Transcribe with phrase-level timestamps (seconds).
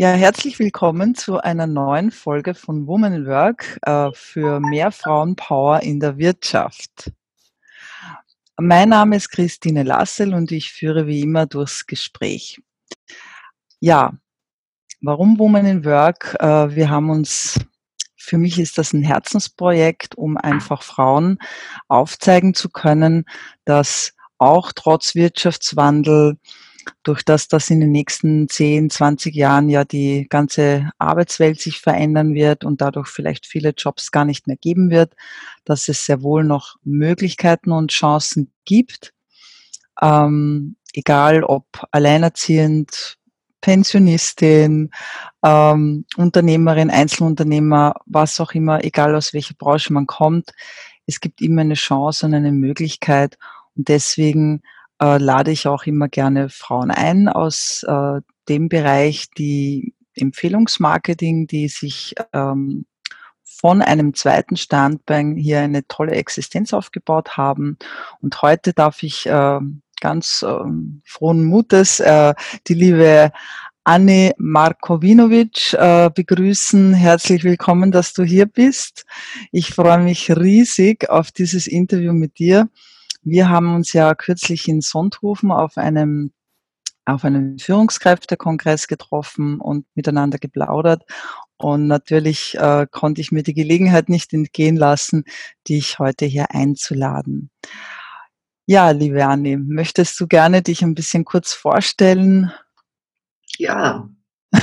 [0.00, 5.80] Ja, herzlich willkommen zu einer neuen Folge von Woman in Work äh, für mehr Frauenpower
[5.80, 7.10] in der Wirtschaft.
[8.56, 12.62] Mein Name ist Christine Lassel und ich führe wie immer durchs Gespräch.
[13.80, 14.12] Ja,
[15.00, 16.36] warum Woman in Work?
[16.38, 17.58] Äh, wir haben uns,
[18.14, 21.40] für mich ist das ein Herzensprojekt, um einfach Frauen
[21.88, 23.24] aufzeigen zu können,
[23.64, 26.38] dass auch trotz Wirtschaftswandel
[27.02, 32.34] durch das, dass in den nächsten 10, 20 Jahren ja die ganze Arbeitswelt sich verändern
[32.34, 35.14] wird und dadurch vielleicht viele Jobs gar nicht mehr geben wird,
[35.64, 39.12] dass es sehr wohl noch Möglichkeiten und Chancen gibt,
[40.00, 43.16] ähm, egal ob alleinerziehend,
[43.60, 44.90] Pensionistin,
[45.44, 50.52] ähm, Unternehmerin, Einzelunternehmer, was auch immer, egal aus welcher Branche man kommt,
[51.08, 53.38] es gibt immer eine Chance und eine Möglichkeit.
[53.74, 54.62] Und deswegen
[55.00, 61.68] äh, lade ich auch immer gerne Frauen ein aus äh, dem Bereich, die Empfehlungsmarketing, die
[61.68, 62.86] sich ähm,
[63.44, 67.76] von einem zweiten Standbein hier eine tolle Existenz aufgebaut haben.
[68.20, 69.60] Und heute darf ich äh,
[70.00, 70.54] ganz äh,
[71.04, 72.34] frohen Mutes äh,
[72.68, 73.32] die liebe
[73.84, 76.94] Anne Markovinovic äh, begrüßen.
[76.94, 79.06] Herzlich willkommen, dass du hier bist.
[79.50, 82.68] Ich freue mich riesig auf dieses Interview mit dir.
[83.22, 86.32] Wir haben uns ja kürzlich in Sonthofen auf einem
[87.08, 91.04] auf einem Führungskräftekongress getroffen und miteinander geplaudert.
[91.56, 95.24] Und natürlich äh, konnte ich mir die Gelegenheit nicht entgehen lassen,
[95.68, 97.50] dich heute hier einzuladen.
[98.66, 102.52] Ja, liebe Anni, möchtest du gerne dich ein bisschen kurz vorstellen?
[103.56, 104.08] Ja.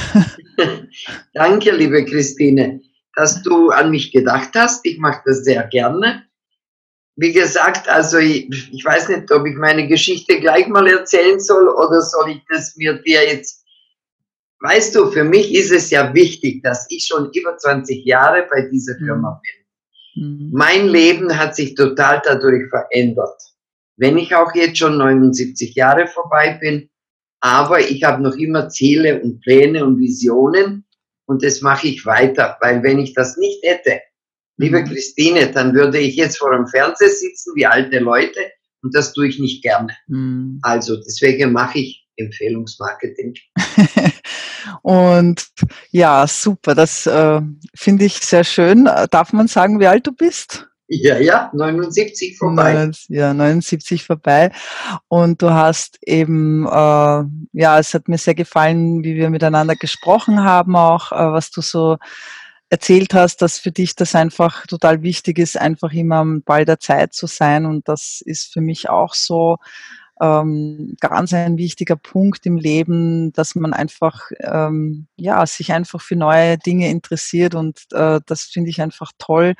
[1.33, 2.79] Danke, liebe Christine,
[3.15, 4.85] dass du an mich gedacht hast.
[4.85, 6.23] Ich mache das sehr gerne
[7.17, 11.69] wie gesagt, also ich, ich, weiß nicht, ob ich meine Geschichte gleich mal erzählen soll
[11.69, 13.63] oder soll ich das mir dir jetzt.
[14.59, 18.61] Weißt du, für mich ist es ja wichtig, dass ich schon über 20 Jahre bei
[18.69, 19.05] dieser mhm.
[19.05, 20.23] Firma bin.
[20.23, 20.49] Mhm.
[20.53, 23.41] Mein Leben hat sich total dadurch verändert.
[23.97, 26.89] Wenn ich auch jetzt schon 79 Jahre vorbei bin,
[27.39, 30.85] aber ich habe noch immer Ziele und Pläne und Visionen
[31.27, 34.01] und das mache ich weiter, weil wenn ich das nicht hätte,
[34.57, 34.85] Liebe mhm.
[34.85, 38.39] Christine, dann würde ich jetzt vor dem Fernseher sitzen wie alte Leute
[38.81, 39.95] und das tue ich nicht gerne.
[40.07, 40.59] Mhm.
[40.61, 43.33] Also deswegen mache ich Empfehlungsmarketing.
[44.81, 45.47] und
[45.91, 47.41] ja, super, das äh,
[47.75, 48.85] finde ich sehr schön.
[49.11, 50.67] Darf man sagen, wie alt du bist?
[50.87, 52.91] Ja, ja, 79 vorbei.
[53.07, 54.51] Ja, 79 vorbei.
[55.07, 57.23] Und du hast eben, äh,
[57.53, 61.61] ja, es hat mir sehr gefallen, wie wir miteinander gesprochen haben, auch äh, was du
[61.61, 61.97] so
[62.69, 66.79] erzählt hast, dass für dich das einfach total wichtig ist, einfach immer am Ball der
[66.79, 67.65] Zeit zu sein.
[67.65, 69.57] Und das ist für mich auch so
[70.21, 76.15] ähm, ganz ein wichtiger Punkt im Leben, dass man einfach ähm, ja sich einfach für
[76.15, 79.55] neue Dinge interessiert und äh, das finde ich einfach toll,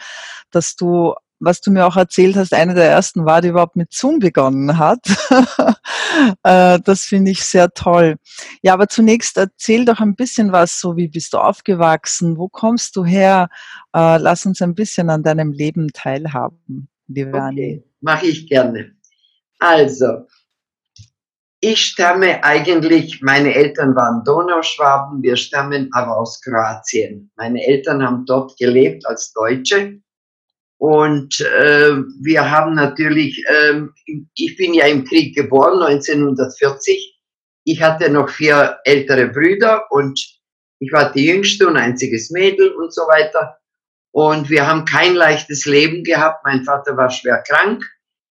[0.51, 3.93] dass du was du mir auch erzählt hast, eine der ersten war, die überhaupt mit
[3.93, 4.99] Zoom begonnen hat.
[6.43, 8.15] Äh, das finde ich sehr toll.
[8.61, 12.95] Ja, aber zunächst erzähl doch ein bisschen was, so wie bist du aufgewachsen, wo kommst
[12.95, 13.49] du her?
[13.93, 18.93] Äh, lass uns ein bisschen an deinem Leben teilhaben, liebe okay, Mache ich gerne.
[19.59, 20.25] Also,
[21.59, 27.29] ich stamme eigentlich, meine Eltern waren Donauschwaben, wir stammen aber aus Kroatien.
[27.35, 29.99] Meine Eltern haben dort gelebt als Deutsche
[30.77, 31.91] und äh,
[32.21, 33.81] wir haben natürlich, äh,
[34.35, 37.19] ich bin ja im Krieg geboren, 1940.
[37.63, 40.19] Ich hatte noch vier ältere Brüder und
[40.79, 43.57] ich war die jüngste und einziges Mädel und so weiter.
[44.11, 46.45] Und wir haben kein leichtes Leben gehabt.
[46.45, 47.83] Mein Vater war schwer krank.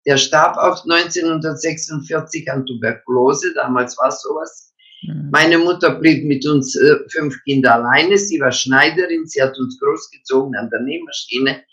[0.05, 3.53] Der starb auch 1946 an Tuberkulose.
[3.55, 4.73] Damals war sowas.
[5.03, 5.29] Mhm.
[5.31, 8.17] Meine Mutter blieb mit uns äh, fünf Kindern alleine.
[8.17, 9.25] Sie war Schneiderin.
[9.25, 11.63] Sie hat uns großgezogen an der Nähmaschine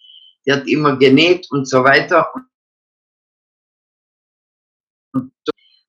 [0.46, 2.32] die hat immer genäht und so weiter.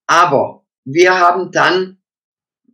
[0.07, 1.98] Aber wir haben dann,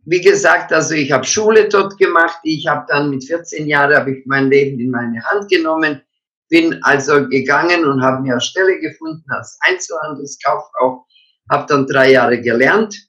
[0.04, 2.38] wie gesagt, also ich habe Schule dort gemacht.
[2.42, 6.02] Ich habe dann mit 14 Jahren habe ich mein Leben in meine Hand genommen,
[6.48, 11.06] bin also gegangen und habe mir eine Stelle gefunden als Einzelhandelskauffrau,
[11.50, 13.08] habe dann drei Jahre gelernt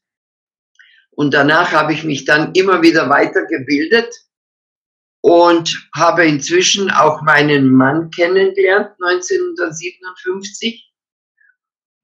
[1.16, 4.14] und danach habe ich mich dann immer wieder weitergebildet
[5.24, 10.92] und habe inzwischen auch meinen Mann kennengelernt, 1957.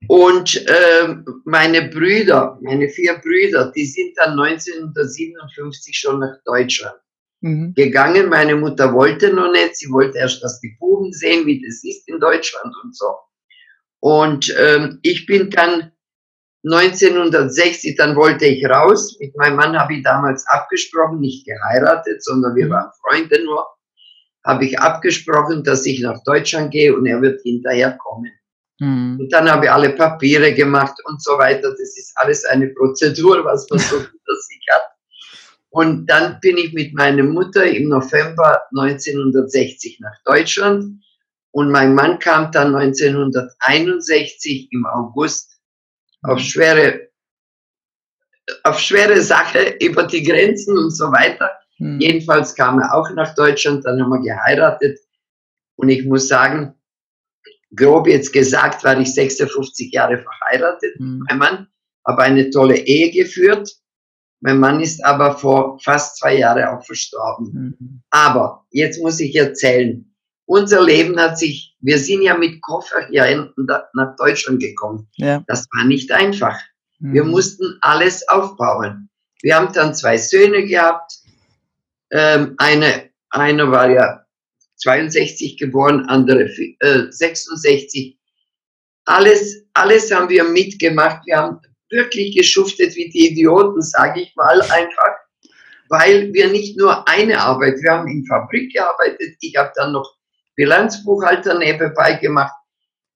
[0.07, 6.95] Und äh, meine Brüder, meine vier Brüder, die sind dann 1957 schon nach Deutschland
[7.41, 7.73] mhm.
[7.73, 8.29] gegangen.
[8.29, 12.07] Meine Mutter wollte noch nicht, sie wollte erst, dass die Buben sehen, wie das ist
[12.07, 13.13] in Deutschland und so.
[13.99, 15.91] Und ähm, ich bin dann
[16.63, 19.17] 1960, dann wollte ich raus.
[19.19, 22.71] Mit meinem Mann habe ich damals abgesprochen, nicht geheiratet, sondern wir mhm.
[22.71, 23.65] waren Freunde nur.
[24.45, 28.31] Habe ich abgesprochen, dass ich nach Deutschland gehe und er wird hinterher kommen.
[28.79, 29.19] Mhm.
[29.19, 31.69] Und dann habe ich alle Papiere gemacht und so weiter.
[31.71, 34.83] Das ist alles eine Prozedur, was man so hinter sich hat.
[35.71, 40.99] Und dann bin ich mit meiner Mutter im November 1960 nach Deutschland
[41.51, 45.48] und mein Mann kam dann 1961 im August
[46.23, 47.09] auf schwere,
[48.63, 51.51] auf schwere Sache über die Grenzen und so weiter.
[51.79, 51.99] Mhm.
[51.99, 54.99] Jedenfalls kam er auch nach Deutschland, dann haben wir geheiratet.
[55.75, 56.75] Und ich muss sagen,
[57.75, 61.25] grob jetzt gesagt, war ich 56 Jahre verheiratet mhm.
[61.29, 61.67] mein Mann,
[62.05, 63.71] habe eine tolle Ehe geführt.
[64.41, 67.75] Mein Mann ist aber vor fast zwei Jahren auch verstorben.
[67.79, 68.01] Mhm.
[68.09, 70.08] Aber jetzt muss ich erzählen,
[70.49, 73.53] unser Leben hat sich, wir sind ja mit Koffer hier
[73.93, 75.07] nach Deutschland gekommen.
[75.15, 75.43] Ja.
[75.47, 76.59] Das war nicht einfach.
[76.97, 77.13] Mhm.
[77.13, 79.09] Wir mussten alles aufbauen.
[79.43, 81.11] Wir haben dann zwei Söhne gehabt.
[82.11, 84.25] Ähm, eine, einer war ja
[84.77, 86.49] 62 geboren, andere
[86.79, 88.17] äh, 66.
[89.05, 91.27] Alles, alles haben wir mitgemacht.
[91.27, 91.59] Wir haben
[91.91, 95.15] wirklich geschuftet wie die Idioten, sage ich mal einfach,
[95.89, 99.35] weil wir nicht nur eine Arbeit, wir haben in Fabrik gearbeitet.
[99.41, 100.18] Ich habe dann noch
[100.59, 102.53] Bilanzbuchhalter nebenbei gemacht.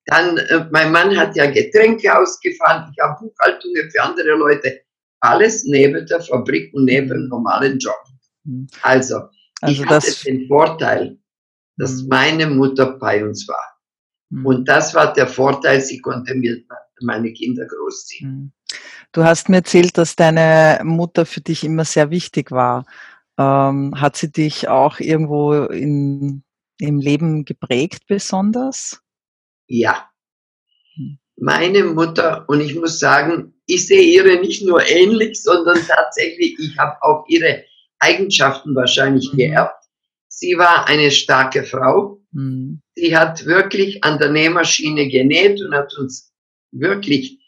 [0.05, 4.81] Dann, äh, mein Mann hat ja Getränke ausgefahren, ich habe Buchhaltungen für andere Leute.
[5.19, 8.01] Alles neben der Fabrik und neben dem normalen Job.
[8.81, 9.15] Also,
[9.61, 11.17] also ich hatte den Vorteil,
[11.77, 12.07] dass hm.
[12.09, 13.73] meine Mutter bei uns war.
[14.43, 16.57] Und das war der Vorteil, sie konnte mir
[17.01, 18.51] meine Kinder großziehen.
[19.11, 22.85] Du hast mir erzählt, dass deine Mutter für dich immer sehr wichtig war.
[23.37, 26.43] Ähm, hat sie dich auch irgendwo in,
[26.79, 29.01] im Leben geprägt besonders?
[29.67, 30.09] Ja.
[30.95, 31.19] Hm.
[31.37, 36.77] Meine Mutter, und ich muss sagen, ich sehe ihre nicht nur ähnlich, sondern tatsächlich, ich
[36.77, 37.63] habe auch ihre
[37.99, 39.37] Eigenschaften wahrscheinlich mhm.
[39.37, 39.85] geerbt.
[40.27, 42.21] Sie war eine starke Frau.
[42.31, 42.81] Mhm.
[42.95, 46.31] Sie hat wirklich an der Nähmaschine genäht und hat uns
[46.71, 47.39] wirklich,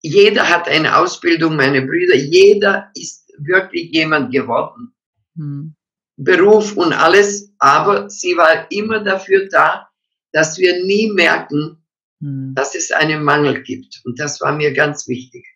[0.00, 4.94] jeder hat eine Ausbildung, meine Brüder, jeder ist wirklich jemand geworden.
[5.34, 5.76] Mhm.
[6.16, 9.88] Beruf und alles, aber sie war immer dafür da,
[10.32, 11.84] dass wir nie merken,
[12.20, 12.54] mhm.
[12.54, 14.00] dass es einen Mangel gibt.
[14.04, 15.46] Und das war mir ganz wichtig.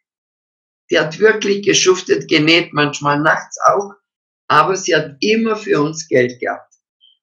[0.90, 3.94] Die hat wirklich geschuftet, genäht, manchmal nachts auch
[4.50, 6.74] aber sie hat immer für uns Geld gehabt.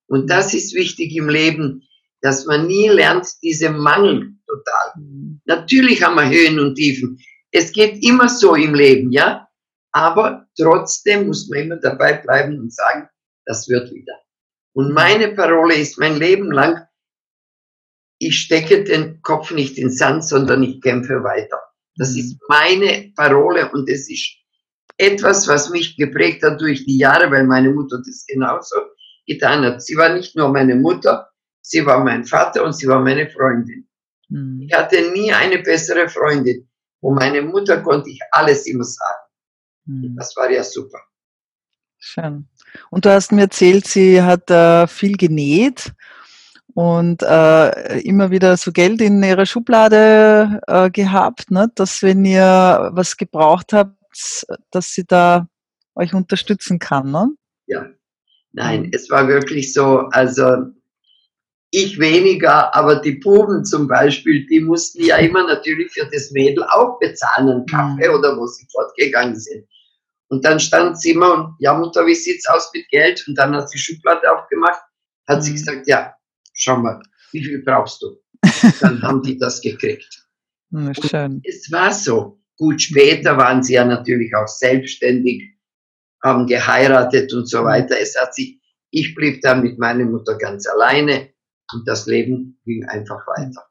[0.08, 1.84] Und das ist wichtig im Leben,
[2.22, 5.04] dass man nie lernt, diese Mangel total.
[5.44, 7.20] Natürlich haben wir Höhen und Tiefen.
[7.52, 9.46] Es geht immer so im Leben, ja.
[9.92, 13.10] Aber trotzdem muss man immer dabei bleiben und sagen,
[13.48, 14.14] das wird wieder.
[14.74, 16.86] Und meine Parole ist mein Leben lang,
[18.20, 21.60] ich stecke den Kopf nicht in Sand, sondern ich kämpfe weiter.
[21.96, 22.20] Das mhm.
[22.20, 24.38] ist meine Parole und es ist
[24.98, 28.76] etwas, was mich geprägt hat durch die Jahre, weil meine Mutter das genauso
[29.26, 29.82] getan hat.
[29.82, 31.30] Sie war nicht nur meine Mutter,
[31.62, 33.88] sie war mein Vater und sie war meine Freundin.
[34.30, 34.64] Mhm.
[34.68, 36.68] Ich hatte nie eine bessere Freundin.
[37.00, 39.28] Und meine Mutter konnte ich alles immer sagen.
[39.86, 40.16] Mhm.
[40.18, 41.00] Das war ja super.
[42.00, 42.48] Schön.
[42.90, 45.94] Und du hast mir erzählt, sie hat äh, viel genäht
[46.74, 51.72] und äh, immer wieder so Geld in ihrer Schublade äh, gehabt, ne?
[51.76, 53.96] dass wenn ihr was gebraucht habt,
[54.72, 55.48] dass sie da
[55.96, 57.30] euch unterstützen kann, ne?
[57.66, 57.88] Ja.
[58.54, 60.68] Nein, es war wirklich so, also
[61.72, 66.64] ich weniger, aber die Buben zum Beispiel, die mussten ja immer natürlich für das Mädel
[66.64, 68.16] auch bezahlen, einen Kaffee mhm.
[68.16, 69.68] oder wo sie fortgegangen sind.
[70.30, 73.24] Und dann stand sie immer und, ja Mutter, wie sieht's aus mit Geld?
[73.28, 74.82] Und dann hat sie Schublade aufgemacht,
[75.28, 75.42] hat mhm.
[75.42, 76.14] sie gesagt, ja,
[76.54, 78.22] schau mal, wie viel brauchst du?
[78.82, 80.28] dann haben die das gekriegt.
[81.10, 81.42] schön.
[81.44, 82.42] es war so.
[82.58, 85.44] Gut, später waren sie ja natürlich auch selbstständig,
[86.24, 88.00] haben geheiratet und so weiter.
[88.00, 91.30] Es hat sich, ich blieb dann mit meiner Mutter ganz alleine
[91.72, 93.67] und das Leben ging einfach weiter.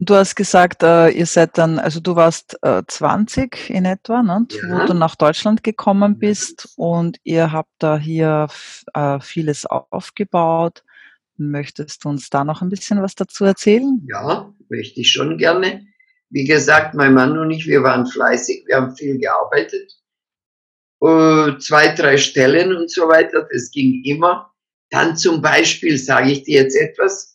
[0.00, 4.46] Du hast gesagt, äh, ihr seid dann, also du warst äh, 20 in etwa, ne,
[4.50, 4.62] ja.
[4.68, 8.48] wo du nach Deutschland gekommen bist und ihr habt da hier
[8.92, 10.82] äh, vieles aufgebaut.
[11.36, 14.04] Möchtest du uns da noch ein bisschen was dazu erzählen?
[14.08, 15.86] Ja, möchte ich schon gerne.
[16.30, 19.92] Wie gesagt, mein Mann und ich, wir waren fleißig, wir haben viel gearbeitet.
[21.00, 24.52] Uh, zwei, drei Stellen und so weiter, das ging immer.
[24.90, 27.33] Dann zum Beispiel, sage ich dir jetzt etwas,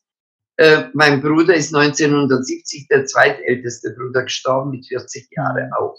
[0.60, 5.96] äh, mein Bruder ist 1970, der zweitälteste Bruder, gestorben mit 40 Jahren auch.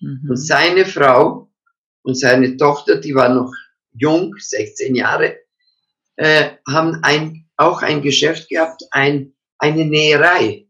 [0.00, 0.30] Mhm.
[0.30, 1.48] Und seine Frau
[2.02, 3.52] und seine Tochter, die war noch
[3.92, 5.36] jung, 16 Jahre,
[6.16, 10.66] äh, haben ein, auch ein Geschäft gehabt, ein, eine Näherei.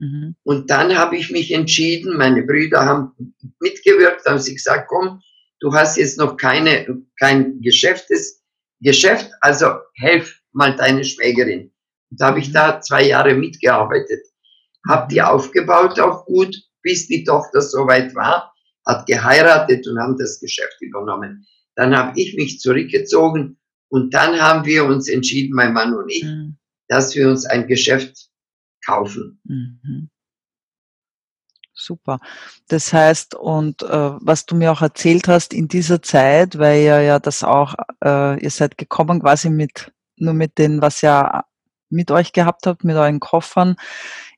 [0.00, 0.34] Mhm.
[0.42, 3.12] Und dann habe ich mich entschieden, meine Brüder haben
[3.60, 5.22] mitgewirkt, haben sie gesagt, komm,
[5.60, 8.42] du hast jetzt noch keine, kein Geschäftes,
[8.80, 11.71] Geschäft, also helf mal deine Schwägerin.
[12.18, 14.26] Da habe ich da zwei Jahre mitgearbeitet,
[14.88, 18.52] habe die aufgebaut auch gut, bis die Tochter soweit war,
[18.86, 21.46] hat geheiratet und haben das Geschäft übernommen.
[21.76, 26.24] Dann habe ich mich zurückgezogen und dann haben wir uns entschieden, mein Mann und ich,
[26.24, 26.56] mhm.
[26.88, 28.28] dass wir uns ein Geschäft
[28.84, 29.40] kaufen.
[29.44, 30.10] Mhm.
[31.74, 32.20] Super.
[32.68, 33.86] Das heißt, und äh,
[34.20, 38.40] was du mir auch erzählt hast in dieser Zeit, weil ihr ja das auch, äh,
[38.42, 41.44] ihr seid gekommen quasi mit, nur mit den, was ihr
[41.92, 43.76] mit euch gehabt habt, mit euren Koffern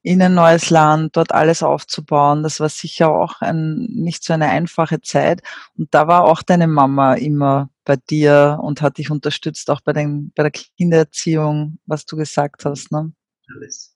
[0.02, 2.42] in ein neues Land, dort alles aufzubauen.
[2.42, 5.42] Das war sicher auch ein, nicht so eine einfache Zeit.
[5.78, 9.94] Und da war auch deine Mama immer bei dir und hat dich unterstützt, auch bei,
[9.94, 12.92] den, bei der Kindererziehung, was du gesagt hast.
[12.92, 13.12] Ne?
[13.54, 13.94] Alles.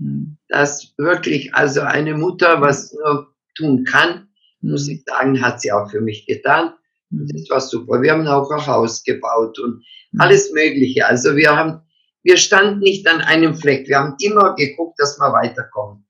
[0.00, 0.38] Hm.
[0.48, 4.28] dass wirklich also eine Mutter was nur tun kann,
[4.62, 4.94] muss hm.
[4.94, 6.72] ich sagen, hat sie auch für mich getan.
[7.10, 7.28] Hm.
[7.28, 8.00] das war super.
[8.00, 9.84] Wir haben auch ein Haus gebaut und
[10.18, 11.06] alles Mögliche.
[11.06, 11.82] Also wir haben,
[12.22, 13.88] wir standen nicht an einem Fleck.
[13.88, 16.06] Wir haben immer geguckt, dass wir weiterkommen.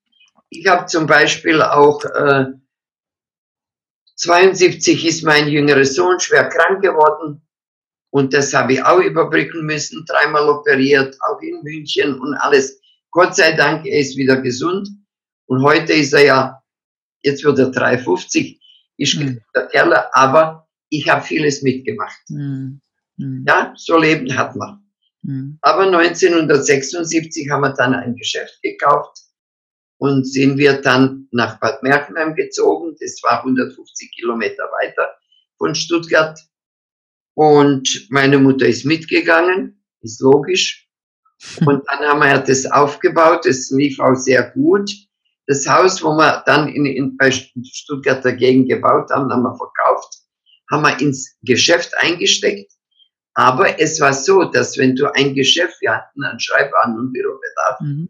[0.48, 2.46] Ich habe zum Beispiel auch äh,
[4.16, 7.42] 72 ist mein jüngerer Sohn schwer krank geworden
[8.10, 12.80] und das habe ich auch überbrücken müssen, dreimal operiert, auch in München und alles.
[13.12, 14.88] Gott sei Dank, er ist wieder gesund.
[15.46, 16.62] Und heute ist er ja,
[17.22, 18.60] jetzt wird er 350,
[18.98, 19.40] ist mhm.
[19.54, 22.20] der Kerl, aber ich habe vieles mitgemacht.
[22.28, 22.80] Mhm.
[23.46, 24.89] Ja, so Leben hat man.
[25.30, 25.58] Mhm.
[25.62, 29.16] Aber 1976 haben wir dann ein Geschäft gekauft
[29.98, 32.96] und sind wir dann nach Bad Merkenheim gezogen.
[33.00, 35.14] Das war 150 Kilometer weiter
[35.56, 36.38] von Stuttgart.
[37.34, 40.88] Und meine Mutter ist mitgegangen, ist logisch.
[41.64, 44.90] Und dann haben wir das aufgebaut, das lief auch sehr gut.
[45.46, 50.18] Das Haus, wo wir dann in, in, bei Stuttgart dagegen gebaut haben, haben wir verkauft,
[50.70, 52.70] haben wir ins Geschäft eingesteckt.
[53.40, 57.80] Aber es war so, dass wenn du ein Geschäft, wir hatten einen Schreibwaren- und Bürobedarf,
[57.80, 58.08] mhm.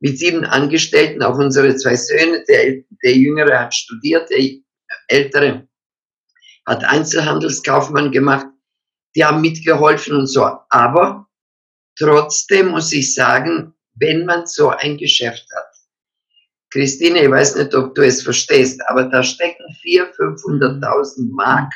[0.00, 4.40] mit sieben Angestellten, auch unsere zwei Söhne, der, der Jüngere hat studiert, der
[5.08, 5.68] Ältere
[6.66, 8.46] hat Einzelhandelskaufmann gemacht,
[9.14, 10.44] die haben mitgeholfen und so.
[10.70, 11.24] Aber
[11.98, 15.70] Trotzdem muss ich sagen, wenn man so ein Geschäft hat,
[16.72, 21.72] Christine, ich weiß nicht, ob du es verstehst, aber da stecken 400.000, 500.000 Mark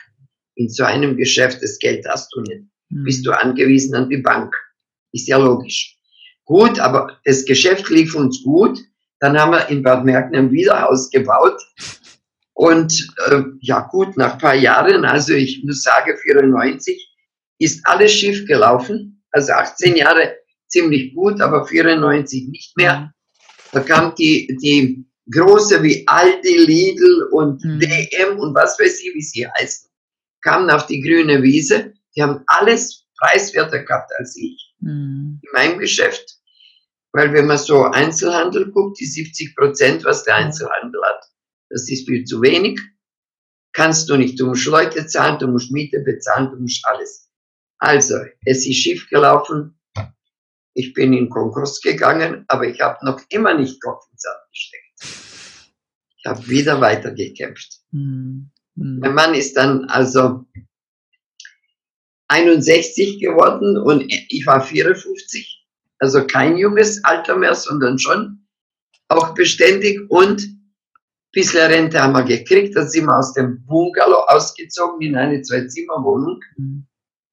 [0.57, 1.63] in so einem Geschäft.
[1.63, 2.65] Das Geld hast du nicht.
[2.91, 4.55] Bist du angewiesen an die Bank.
[5.13, 5.97] Ist ja logisch.
[6.45, 8.79] Gut, aber das Geschäft lief uns gut.
[9.21, 11.61] Dann haben wir in Bad Merkner wieder Haus gebaut.
[12.55, 17.15] Und äh, ja gut, nach ein paar Jahren, also ich muss sagen, 94,
[17.59, 19.23] ist alles schief gelaufen.
[19.31, 20.37] Also 18 Jahre
[20.69, 23.01] ziemlich gut, aber 94 nicht mehr.
[23.01, 23.11] Mhm.
[23.73, 27.81] Da kam die, die große wie Aldi, Lidl und mhm.
[27.81, 29.89] DM und was weiß ich, wie sie heißen,
[30.43, 31.93] kamen auf die grüne Wiese.
[32.17, 35.41] Die haben alles preiswerter gehabt als ich mhm.
[35.43, 36.39] in meinem Geschäft.
[37.13, 41.25] Weil wenn man so Einzelhandel guckt, die 70 Prozent, was der Einzelhandel hat,
[41.71, 42.81] das ist viel zu wenig.
[43.73, 44.39] Kannst du nicht.
[44.41, 47.31] Du musst Leute zahlen, du musst Miete bezahlen, du musst alles.
[47.79, 49.79] Also, es ist schief gelaufen.
[50.75, 54.89] Ich bin in Konkurs gegangen, aber ich habe noch immer nicht Kopf ins Sand gesteckt.
[56.19, 57.81] Ich habe wieder weitergekämpft.
[57.93, 58.51] Mhm.
[58.75, 60.45] Mein Mann ist dann also
[62.29, 65.67] 61 geworden und ich war 54.
[65.99, 68.47] Also kein junges Alter mehr, sondern schon
[69.09, 70.59] auch beständig und
[71.33, 72.77] bisschen Rente haben wir gekriegt.
[72.77, 76.41] Da sind wir aus dem Bungalow ausgezogen in eine Zwei-Zimmer-Wohnung.
[76.57, 76.87] Mhm.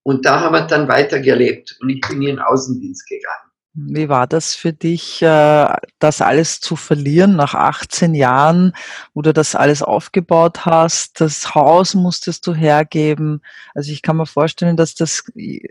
[0.03, 3.44] Und da haben wir dann weitergelebt und ich bin in den Außendienst gegangen.
[3.75, 5.67] Wie war das für dich, äh,
[5.99, 8.73] das alles zu verlieren nach 18 Jahren,
[9.13, 11.19] wo du das alles aufgebaut hast?
[11.21, 13.41] Das Haus musstest du hergeben.
[13.73, 15.23] Also ich kann mir vorstellen, dass das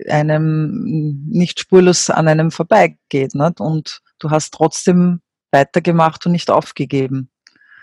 [0.09, 3.35] einem nicht spurlos an einem vorbeigeht.
[3.35, 3.61] Nicht?
[3.61, 5.21] Und du hast trotzdem
[5.51, 7.31] weitergemacht und nicht aufgegeben.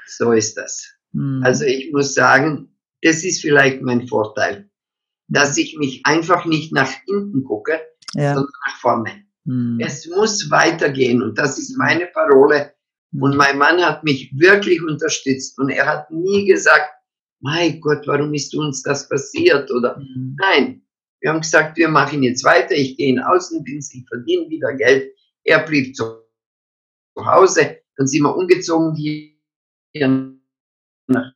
[0.08, 0.88] So ist das.
[1.14, 1.42] Hm.
[1.44, 4.72] Also ich muss sagen, das ist vielleicht mein Vorteil
[5.32, 7.80] dass ich mich einfach nicht nach hinten gucke,
[8.14, 8.36] ja.
[8.36, 9.26] sondern nach vorne.
[9.46, 9.80] Hm.
[9.82, 12.74] Es muss weitergehen und das ist meine Parole.
[13.14, 16.90] Und mein Mann hat mich wirklich unterstützt und er hat nie gesagt,
[17.42, 19.70] mein Gott, warum ist uns das passiert?
[19.72, 20.38] Oder hm.
[20.40, 20.82] nein,
[21.20, 25.14] wir haben gesagt, wir machen jetzt weiter, ich gehe in Außendienst, ich verdiene wieder Geld.
[25.44, 26.22] Er blieb zu
[27.18, 30.08] Hause, dann sind wir umgezogen hier
[31.08, 31.34] nach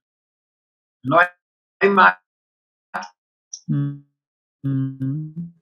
[1.04, 2.26] Neumarkt
[3.68, 5.55] Mhm.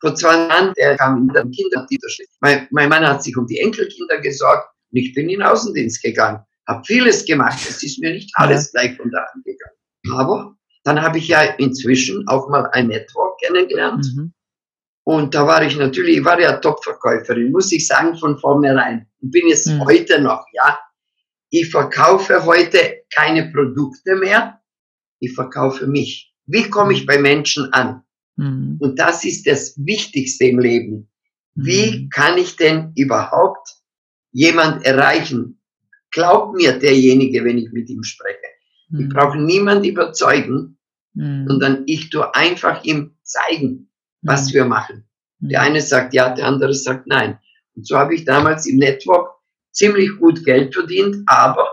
[0.00, 1.86] Vor zwei Jahren, der kam in den Kindern,
[2.40, 6.02] mein, mein Mann hat sich um die Enkelkinder gesorgt Und ich bin in den Außendienst
[6.02, 7.58] gegangen, habe vieles gemacht.
[7.68, 10.18] Es ist mir nicht alles gleich von der Hand gegangen.
[10.18, 14.06] Aber dann habe ich ja inzwischen auch mal ein Network kennengelernt.
[14.14, 14.32] Mhm.
[15.04, 19.06] Und da war ich natürlich, ich war ja Top-Verkäuferin, muss ich sagen, von vornherein.
[19.20, 19.84] Und bin es mhm.
[19.84, 20.78] heute noch, ja.
[21.50, 24.60] Ich verkaufe heute keine Produkte mehr.
[25.18, 26.34] Ich verkaufe mich.
[26.44, 28.02] Wie komme ich bei Menschen an?
[28.38, 28.76] Mhm.
[28.78, 31.10] Und das ist das Wichtigste im Leben.
[31.54, 32.08] Wie mhm.
[32.08, 33.76] kann ich denn überhaupt
[34.32, 35.60] jemand erreichen?
[36.10, 38.38] Glaubt mir derjenige, wenn ich mit ihm spreche.
[38.90, 39.08] Ich mhm.
[39.10, 40.78] brauche niemand überzeugen,
[41.14, 41.46] mhm.
[41.48, 43.90] sondern ich tue einfach ihm zeigen,
[44.22, 45.04] was wir machen.
[45.40, 47.38] Der eine sagt ja, der andere sagt nein.
[47.74, 49.30] Und so habe ich damals im Network
[49.72, 51.68] ziemlich gut Geld verdient, aber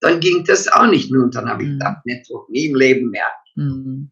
[0.00, 1.22] dann ging das auch nicht mehr.
[1.22, 3.28] Und dann habe ich gedacht, Network nie im Leben mehr.
[3.54, 4.10] Mhm.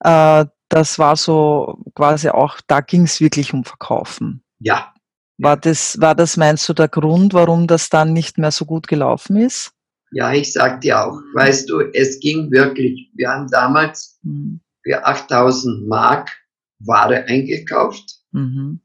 [0.00, 4.42] Äh, das war so quasi auch, da ging es wirklich um Verkaufen.
[4.60, 4.94] Ja.
[5.36, 8.88] War das, war das, meinst du, der Grund, warum das dann nicht mehr so gut
[8.88, 9.72] gelaufen ist?
[10.12, 14.60] Ja, ich sag dir auch, weißt du, es ging wirklich, wir haben damals mhm.
[14.82, 16.30] für 8000 Mark
[16.78, 18.80] Ware eingekauft, mhm.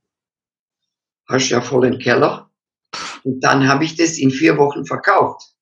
[1.27, 2.49] hast ja voll den Keller
[3.23, 5.55] und dann habe ich das in vier Wochen verkauft.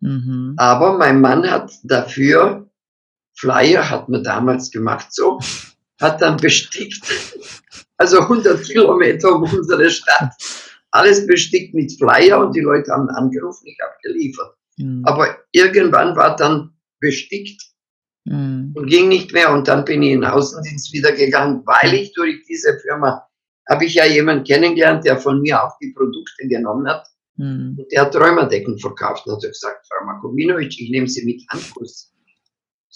[0.00, 0.54] Mhm.
[0.56, 2.70] Aber mein Mann hat dafür
[3.36, 5.38] Flyer hat man damals gemacht so,
[6.00, 7.02] hat dann bestickt,
[7.96, 10.32] also 100 Kilometer um unsere Stadt,
[10.90, 14.54] alles bestickt mit Flyer und die Leute haben angerufen, ich habe geliefert.
[14.76, 15.02] Mhm.
[15.04, 17.62] Aber irgendwann war dann bestickt
[18.24, 18.72] mhm.
[18.74, 22.12] und ging nicht mehr und dann bin ich in den Außendienst wieder gegangen, weil ich
[22.12, 23.26] durch diese Firma
[23.68, 27.06] habe ich ja jemanden kennengelernt, der von mir auch die Produkte genommen hat.
[27.36, 27.76] Mhm.
[27.78, 32.13] Und der hat Träumerdecken verkauft und hat gesagt, Frau Makovinovic, ich nehme Sie mit Handkuss.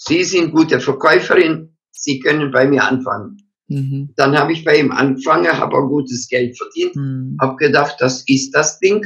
[0.01, 3.37] Sie sind gute Verkäuferin, Sie können bei mir anfangen.
[3.67, 4.13] Mhm.
[4.15, 7.37] Dann habe ich bei ihm angefangen, habe ein gutes Geld verdient, mhm.
[7.41, 9.05] habe gedacht, das ist das Ding,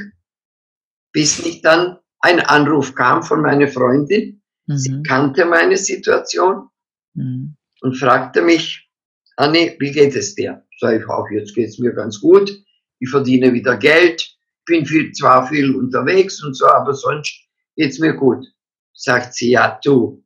[1.12, 4.43] bis nicht dann ein Anruf kam von meiner Freundin.
[4.67, 4.77] Mhm.
[4.77, 6.69] Sie kannte meine Situation
[7.15, 7.56] mhm.
[7.82, 8.88] und fragte mich,
[9.36, 10.63] Anne, wie geht es dir?
[10.79, 12.51] Sag ich auch, jetzt geht es mir ganz gut.
[12.99, 14.23] Ich verdiene wieder Geld,
[14.65, 17.34] bin viel, zwar viel unterwegs und so, aber sonst
[17.75, 18.45] geht es mir gut.
[18.93, 20.22] Sagt sie, ja, du,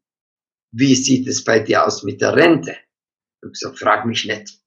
[0.72, 2.72] wie sieht es bei dir aus mit der Rente?
[2.72, 4.60] Ich habe gesagt, frag mich nicht.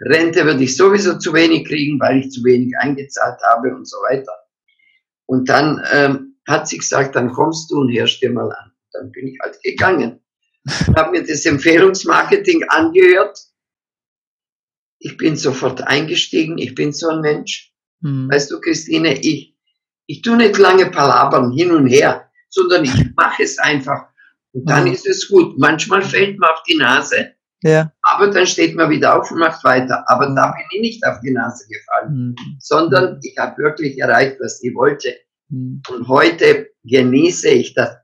[0.00, 3.96] Rente würde ich sowieso zu wenig kriegen, weil ich zu wenig eingezahlt habe und so
[3.98, 4.32] weiter.
[5.26, 8.72] Und dann ähm, hat sie gesagt, dann kommst du und hörst dir mal an.
[8.92, 10.20] Dann bin ich halt gegangen.
[10.96, 13.38] habe mir das Empfehlungsmarketing angehört.
[14.98, 16.58] Ich bin sofort eingestiegen.
[16.58, 17.72] Ich bin so ein Mensch.
[18.00, 18.30] Mhm.
[18.30, 19.56] Weißt du, Christine, ich,
[20.06, 24.08] ich tu nicht lange palabern hin und her, sondern ich mache es einfach.
[24.58, 24.92] Und dann mhm.
[24.92, 25.56] ist es gut.
[25.56, 27.92] Manchmal fällt man auf die Nase, ja.
[28.02, 30.04] aber dann steht man wieder auf und macht weiter.
[30.08, 32.56] Aber da bin ich nicht auf die Nase gefallen, mhm.
[32.58, 35.14] sondern ich habe wirklich erreicht, was ich wollte.
[35.48, 35.80] Mhm.
[35.88, 37.96] Und heute genieße ich das.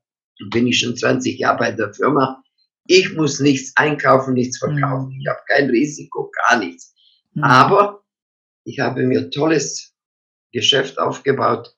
[0.51, 2.41] Bin ich schon 20 Jahre bei der Firma.
[2.87, 5.09] Ich muss nichts einkaufen, nichts verkaufen.
[5.09, 5.21] Mhm.
[5.21, 6.95] Ich habe kein Risiko, gar nichts.
[7.35, 7.43] Mhm.
[7.43, 8.05] Aber
[8.65, 9.93] ich habe mir tolles
[10.53, 11.75] Geschäft aufgebaut,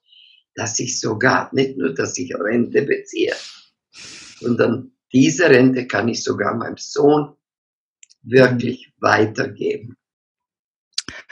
[0.53, 3.33] dass ich sogar, nicht nur, dass ich Rente beziehe,
[4.39, 7.35] sondern diese Rente kann ich sogar meinem Sohn
[8.23, 9.95] wirklich weitergeben.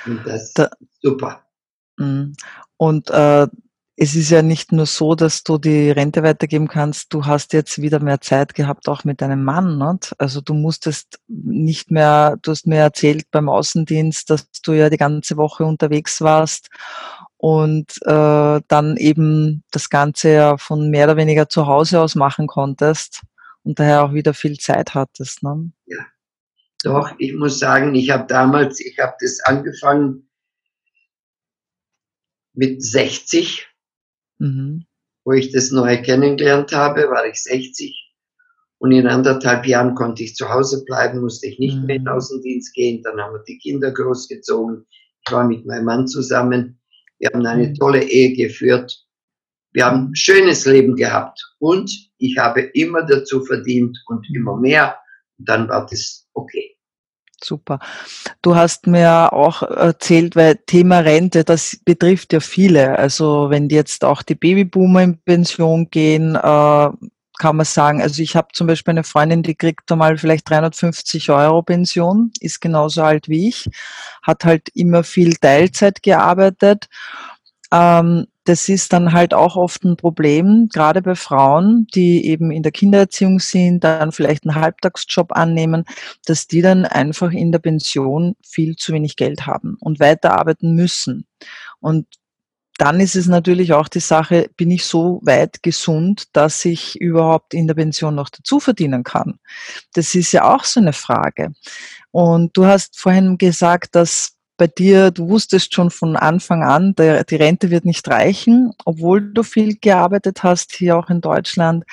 [0.05, 1.45] Und das da, ist super.
[1.97, 2.33] Mhm.
[2.77, 3.47] Und äh,
[3.97, 7.81] es ist ja nicht nur so, dass du die Rente weitergeben kannst, du hast jetzt
[7.81, 9.77] wieder mehr Zeit gehabt, auch mit deinem Mann.
[9.77, 10.13] Nicht?
[10.17, 14.97] Also du musstest nicht mehr, du hast mir erzählt beim Außendienst, dass du ja die
[14.97, 16.69] ganze Woche unterwegs warst
[17.37, 22.47] und äh, dann eben das Ganze ja von mehr oder weniger zu Hause aus machen
[22.47, 23.21] konntest
[23.63, 25.43] und daher auch wieder viel Zeit hattest.
[25.43, 25.71] Ne?
[25.85, 26.05] Ja,
[26.83, 30.29] doch, ich muss sagen, ich habe damals, ich habe das angefangen
[32.53, 33.67] mit 60,
[34.37, 34.85] mhm.
[35.23, 38.13] wo ich das Neue kennengelernt habe, war ich 60.
[38.77, 41.85] Und in anderthalb Jahren konnte ich zu Hause bleiben, musste ich nicht mhm.
[41.85, 42.17] mehr in den mhm.
[42.17, 43.01] Außendienst gehen.
[43.03, 44.85] Dann haben wir die Kinder großgezogen.
[45.25, 46.79] Ich war mit meinem Mann zusammen.
[47.19, 47.75] Wir haben eine mhm.
[47.75, 49.05] tolle Ehe geführt.
[49.71, 51.39] Wir haben ein schönes Leben gehabt.
[51.59, 54.35] Und ich habe immer dazu verdient und mhm.
[54.35, 54.97] immer mehr.
[55.37, 56.75] Und dann war das okay.
[57.43, 57.79] Super.
[58.41, 62.97] Du hast mir auch erzählt, weil Thema Rente, das betrifft ja viele.
[62.97, 66.89] Also wenn jetzt auch die Babyboomer in Pension gehen, äh,
[67.37, 71.29] kann man sagen, also ich habe zum Beispiel eine Freundin, die kriegt einmal vielleicht 350
[71.29, 73.69] Euro Pension, ist genauso alt wie ich,
[74.23, 76.87] hat halt immer viel Teilzeit gearbeitet.
[77.71, 82.61] Ähm, das ist dann halt auch oft ein Problem, gerade bei Frauen, die eben in
[82.61, 85.83] der Kindererziehung sind, dann vielleicht einen Halbtagsjob annehmen,
[86.25, 91.25] dass die dann einfach in der Pension viel zu wenig Geld haben und weiterarbeiten müssen.
[91.79, 92.05] Und
[92.77, 97.53] dann ist es natürlich auch die Sache, bin ich so weit gesund, dass ich überhaupt
[97.53, 99.39] in der Pension noch dazu verdienen kann?
[99.93, 101.53] Das ist ja auch so eine Frage.
[102.11, 107.23] Und du hast vorhin gesagt, dass bei dir, du wusstest schon von Anfang an, der,
[107.25, 111.83] die Rente wird nicht reichen, obwohl du viel gearbeitet hast, hier auch in Deutschland,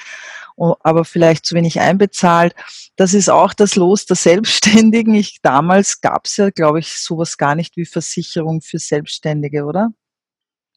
[0.57, 2.55] aber vielleicht zu wenig einbezahlt.
[2.97, 5.15] Das ist auch das Los der Selbstständigen.
[5.15, 9.91] Ich, damals gab es ja, glaube ich, sowas gar nicht wie Versicherung für Selbstständige, oder?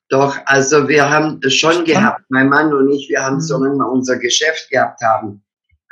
[0.10, 3.41] Doch, also wir haben das schon gehabt, mein Mann und ich, wir haben, mhm.
[3.41, 5.44] solange wir unser Geschäft gehabt haben,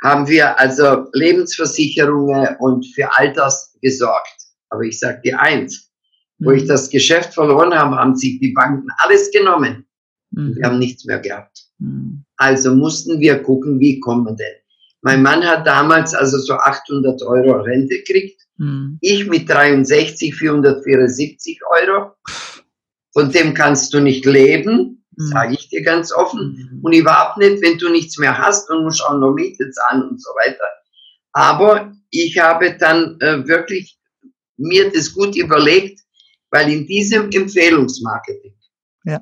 [0.02, 4.36] haben wir also Lebensversicherungen und für Alters gesorgt.
[4.70, 5.90] Aber ich sage dir eins,
[6.38, 6.68] wo ich mhm.
[6.68, 9.86] das Geschäft verloren habe, haben sich die Banken alles genommen.
[10.30, 10.56] Mhm.
[10.56, 11.64] Wir haben nichts mehr gehabt.
[11.78, 12.24] Mhm.
[12.36, 14.54] Also mussten wir gucken, wie kommen wir denn.
[15.02, 18.40] Mein Mann hat damals also so 800 Euro Rente gekriegt.
[18.56, 18.98] Mhm.
[19.00, 22.12] Ich mit 63, 474 Euro.
[23.14, 25.26] Von dem kannst du nicht leben, mhm.
[25.28, 26.70] sage ich dir ganz offen.
[26.72, 26.80] Mhm.
[26.84, 30.20] Und überhaupt nicht, wenn du nichts mehr hast und musst auch noch Miete zahlen und
[30.20, 30.64] so weiter.
[31.32, 33.98] Aber ich habe dann äh, wirklich
[34.56, 36.00] mir das gut überlegt,
[36.50, 38.54] weil in diesem Empfehlungsmarketing,
[39.04, 39.20] ja.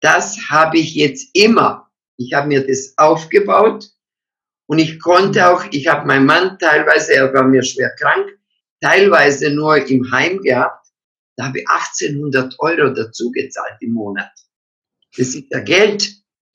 [0.00, 3.88] das habe ich jetzt immer, ich habe mir das aufgebaut
[4.66, 8.28] und ich konnte auch, ich habe meinen Mann teilweise, er war mir schwer krank,
[8.80, 10.87] teilweise nur im Heim gehabt
[11.38, 14.32] da habe ich 1800 Euro dazu gezahlt im Monat.
[15.16, 16.12] Das ist ja Geld.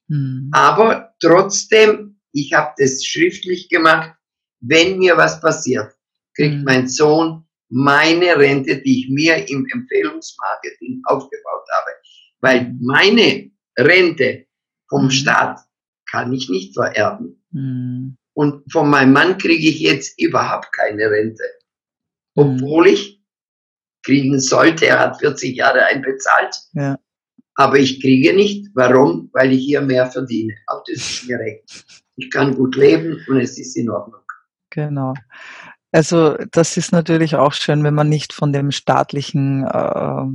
[0.09, 0.49] Mhm.
[0.51, 4.13] Aber trotzdem, ich habe das schriftlich gemacht.
[4.59, 5.93] Wenn mir was passiert,
[6.35, 6.63] kriegt mhm.
[6.65, 11.91] mein Sohn meine Rente, die ich mir im Empfehlungsmarketing aufgebaut habe.
[12.41, 14.47] Weil meine Rente
[14.89, 15.11] vom mhm.
[15.11, 15.59] Staat
[16.11, 17.41] kann ich nicht vererben.
[17.51, 18.17] Mhm.
[18.33, 21.43] Und von meinem Mann kriege ich jetzt überhaupt keine Rente.
[22.35, 23.22] Obwohl ich
[24.03, 24.87] kriegen sollte.
[24.87, 26.55] Er hat 40 Jahre einbezahlt.
[26.73, 26.97] Ja.
[27.55, 28.69] Aber ich kriege nicht.
[28.73, 29.29] Warum?
[29.33, 30.55] Weil ich hier mehr verdiene.
[30.67, 31.85] Auch das ist mir recht.
[32.15, 34.21] Ich kann gut leben und es ist in Ordnung.
[34.69, 35.13] Genau.
[35.91, 40.25] Also das ist natürlich auch schön, wenn man nicht von dem staatlichen äh,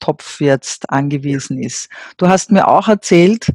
[0.00, 1.88] Topf jetzt angewiesen ist.
[2.16, 3.48] Du hast mir auch erzählt,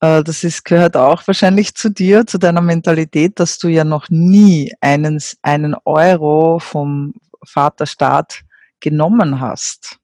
[0.00, 4.08] äh, das ist, gehört auch wahrscheinlich zu dir, zu deiner Mentalität, dass du ja noch
[4.08, 8.42] nie einen, einen Euro vom Vaterstaat
[8.80, 9.98] genommen hast?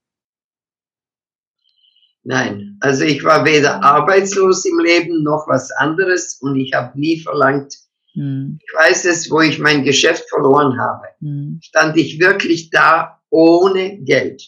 [2.29, 7.21] Nein, also ich war weder arbeitslos im Leben noch was anderes und ich habe nie
[7.21, 7.77] verlangt,
[8.15, 8.59] hm.
[8.61, 11.61] ich weiß es, wo ich mein Geschäft verloren habe, hm.
[11.63, 14.43] stand ich wirklich da ohne Geld.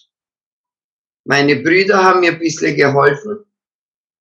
[1.24, 3.44] Meine Brüder haben mir ein bisschen geholfen.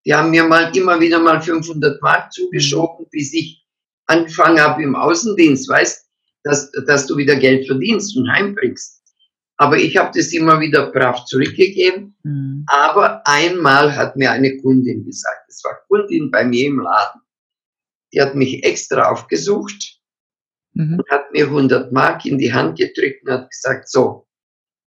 [0.05, 3.09] Die haben mir mal immer wieder mal 500 Mark zugeschoben, hm.
[3.09, 3.65] bis ich
[4.05, 6.05] angefangen habe im Außendienst, weißt,
[6.43, 8.96] dass, dass du wieder Geld verdienst und heimbringst.
[9.57, 12.15] Aber ich habe das immer wieder brav zurückgegeben.
[12.23, 12.63] Mhm.
[12.67, 17.21] Aber einmal hat mir eine Kundin gesagt, es war Kundin bei mir im Laden,
[18.13, 19.99] die hat mich extra aufgesucht
[20.73, 20.99] mhm.
[20.99, 24.27] und hat mir 100 Mark in die Hand gedrückt und hat gesagt, so,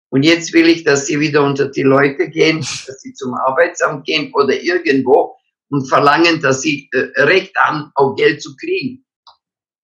[0.08, 4.04] und jetzt will ich, dass Sie wieder unter die Leute gehen, dass Sie zum Arbeitsamt
[4.04, 5.36] gehen oder irgendwo
[5.68, 9.04] und verlangen, dass Sie äh, Recht haben, auch Geld zu kriegen.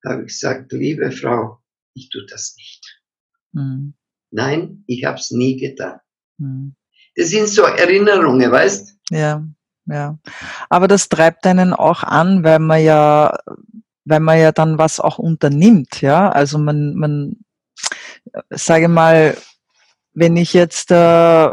[0.03, 1.63] Da habe ich gesagt, liebe Frau,
[1.95, 3.01] ich tue das nicht.
[3.53, 3.95] Mhm.
[4.33, 6.01] Nein, ich habe es nie getan.
[6.39, 6.75] Hm.
[7.15, 8.97] Das sind so Erinnerungen, weißt?
[9.11, 9.45] Ja,
[9.87, 10.19] ja.
[10.71, 13.39] Aber das treibt einen auch an, weil man ja,
[14.05, 16.31] weil man ja dann was auch unternimmt, ja.
[16.31, 17.37] Also man, man,
[18.49, 19.37] sage mal,
[20.15, 21.51] wenn ich jetzt äh,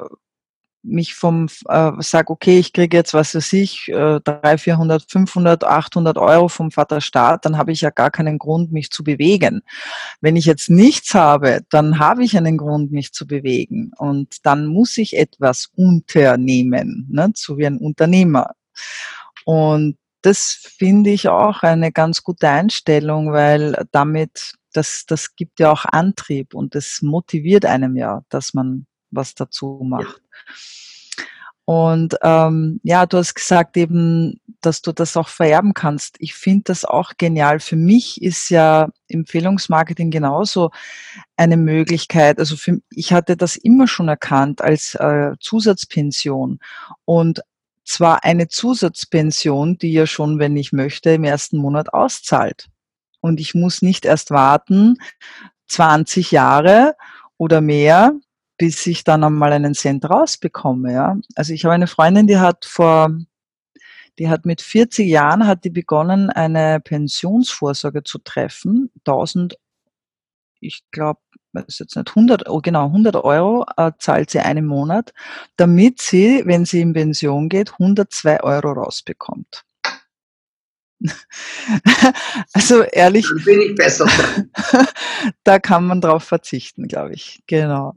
[0.84, 5.63] mich vom, äh, sag, okay, ich kriege jetzt, was weiß ich, äh, 300, 400, 500,
[5.63, 9.62] 800 Euro vom Vaterstaat, dann habe ich ja gar keinen Grund, mich zu bewegen.
[10.22, 13.92] Wenn ich jetzt nichts habe, dann habe ich einen Grund, mich zu bewegen.
[13.98, 18.52] Und dann muss ich etwas unternehmen, ne, so wie ein Unternehmer.
[19.46, 25.72] Und das finde ich auch eine ganz gute Einstellung, weil damit, das, das gibt ja
[25.72, 30.22] auch Antrieb und das motiviert einem ja, dass man was dazu macht.
[31.69, 36.15] Und ähm, ja, du hast gesagt eben, dass du das auch vererben kannst.
[36.17, 37.60] Ich finde das auch genial.
[37.60, 40.72] Für mich ist ja Empfehlungsmarketing genauso
[41.38, 42.39] eine Möglichkeit.
[42.39, 46.58] Also für, ich hatte das immer schon erkannt als äh, Zusatzpension.
[47.06, 47.43] Und
[47.86, 52.69] zwar eine Zusatzpension, die ja schon, wenn ich möchte, im ersten Monat auszahlt.
[53.22, 54.98] Und ich muss nicht erst warten,
[55.67, 56.95] 20 Jahre
[57.38, 58.13] oder mehr,
[58.60, 60.93] bis ich dann einmal einen Cent rausbekomme.
[60.93, 61.17] Ja?
[61.36, 63.10] Also ich habe eine Freundin, die hat vor,
[64.19, 68.91] die hat mit 40 Jahren hat die begonnen, eine Pensionsvorsorge zu treffen.
[69.08, 69.58] 1000,
[70.60, 71.22] ich glaube,
[71.54, 75.13] weiß jetzt nicht, 100, oh genau, 100 Euro äh, zahlt sie einen Monat,
[75.56, 79.63] damit sie, wenn sie in Pension geht, 102 Euro rausbekommt.
[82.54, 83.26] also ehrlich.
[83.26, 84.06] Dann bin ich besser.
[85.43, 87.41] da kann man drauf verzichten, glaube ich.
[87.47, 87.93] Genau.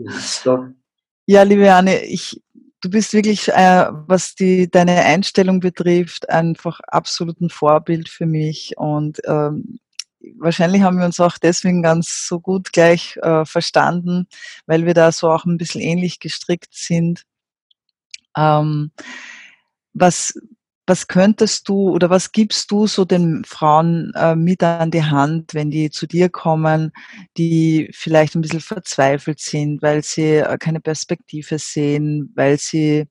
[1.27, 2.43] Ja, liebe Anne, ich,
[2.81, 8.77] du bist wirklich, äh, was die, deine Einstellung betrifft, einfach absolut ein Vorbild für mich
[8.77, 9.79] und ähm,
[10.39, 14.27] wahrscheinlich haben wir uns auch deswegen ganz so gut gleich äh, verstanden,
[14.67, 17.25] weil wir da so auch ein bisschen ähnlich gestrickt sind.
[18.37, 18.93] Ähm,
[19.93, 20.35] was,
[20.87, 25.55] was könntest du oder was gibst du so den Frauen äh, mit an die Hand,
[25.55, 26.93] wenn die zu dir kommen,
[27.37, 33.07] die vielleicht ein bisschen verzweifelt sind, weil sie äh, keine Perspektive sehen, weil sie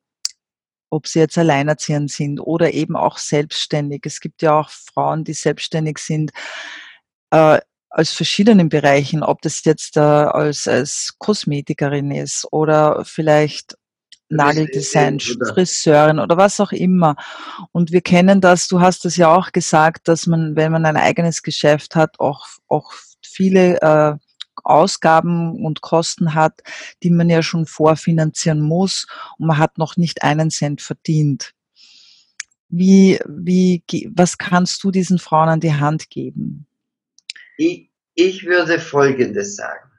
[0.92, 4.02] ob sie jetzt alleinerziehend sind oder eben auch selbstständig.
[4.06, 6.32] Es gibt ja auch Frauen, die selbstständig sind,
[7.32, 13.78] äh, aus verschiedenen Bereichen, ob das jetzt äh, als, als Kosmetikerin ist oder vielleicht
[14.32, 17.16] Nageldesign, Friseurin oder was auch immer.
[17.72, 20.98] Und wir kennen das, du hast das ja auch gesagt, dass man, wenn man ein
[20.98, 24.16] eigenes Geschäft hat, auch, auch viele äh,
[24.64, 26.62] Ausgaben und Kosten hat,
[27.04, 31.54] die man ja schon vorfinanzieren muss und man hat noch nicht einen Cent verdient.
[32.70, 36.68] Wie, wie, was kannst du diesen Frauen an die Hand geben?
[37.58, 39.91] Ich, ich würde Folgendes sagen.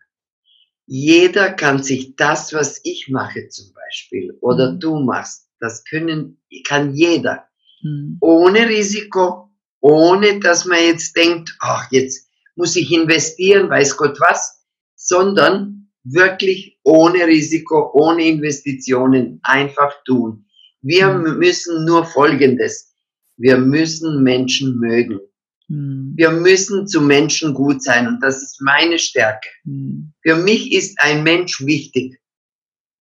[0.86, 4.80] Jeder kann sich das, was ich mache zum Beispiel, oder mhm.
[4.80, 7.46] du machst, das können, kann jeder.
[7.82, 8.18] Mhm.
[8.20, 14.64] Ohne Risiko, ohne dass man jetzt denkt, ach, jetzt muss ich investieren, weiß Gott was,
[14.94, 20.46] sondern wirklich ohne Risiko, ohne Investitionen einfach tun.
[20.80, 21.38] Wir mhm.
[21.38, 22.94] müssen nur Folgendes.
[23.36, 25.20] Wir müssen Menschen mögen.
[25.68, 26.12] Hm.
[26.16, 29.48] Wir müssen zu Menschen gut sein und das ist meine Stärke.
[29.64, 30.12] Hm.
[30.22, 32.18] Für mich ist ein Mensch wichtig.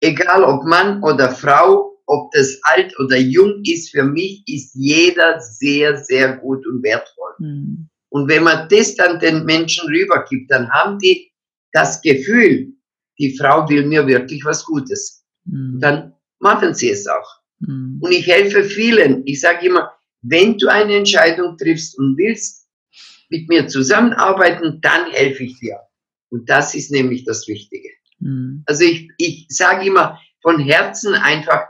[0.02, 5.40] Egal ob Mann oder Frau, ob das alt oder jung ist, für mich ist jeder
[5.40, 7.34] sehr, sehr gut und wertvoll.
[7.38, 7.90] Hm.
[8.10, 11.32] Und wenn man das dann den Menschen rübergibt, dann haben die
[11.72, 12.74] das Gefühl,
[13.18, 15.24] die Frau will mir wirklich was Gutes.
[15.46, 17.40] Dann machen sie es auch.
[17.68, 19.22] Und ich helfe vielen.
[19.26, 19.92] Ich sage immer,
[20.22, 22.68] wenn du eine Entscheidung triffst und willst
[23.30, 25.80] mit mir zusammenarbeiten, dann helfe ich dir.
[26.30, 27.90] Und das ist nämlich das Wichtige.
[28.20, 28.64] Mhm.
[28.66, 31.68] Also ich, ich sage immer von Herzen einfach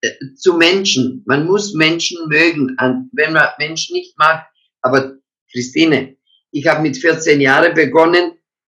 [0.00, 1.22] äh, zu Menschen.
[1.26, 2.76] Man muss Menschen mögen,
[3.12, 4.46] wenn man Menschen nicht mag.
[4.82, 5.16] Aber
[5.52, 6.16] Christine,
[6.52, 8.32] ich habe mit 14 Jahren begonnen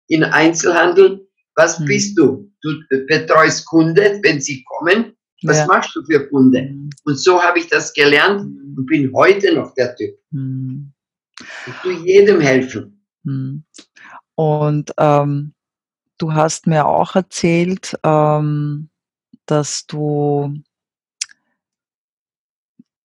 [0.08, 1.26] in Einzelhandel.
[1.54, 1.84] Was mhm.
[1.86, 2.52] bist du?
[2.62, 5.15] Du betreust Kunden, wenn sie kommen.
[5.42, 5.66] Was ja.
[5.66, 6.84] machst du für Kunden?
[6.84, 6.90] Mhm.
[7.04, 8.74] Und so habe ich das gelernt mhm.
[8.76, 10.18] und bin heute noch der Typ.
[10.30, 10.92] Mhm.
[11.66, 13.04] Ich tue jedem helfen.
[13.24, 13.64] Hm.
[14.34, 15.54] Und ähm,
[16.18, 18.88] du hast mir auch erzählt, ähm,
[19.46, 20.54] dass du,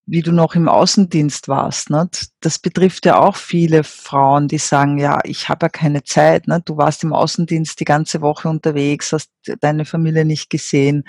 [0.06, 2.08] wie du noch im Außendienst warst, ne?
[2.40, 6.48] das betrifft ja auch viele Frauen, die sagen, ja, ich habe ja keine Zeit.
[6.48, 6.62] Ne?
[6.64, 11.04] Du warst im Außendienst die ganze Woche unterwegs, hast deine Familie nicht gesehen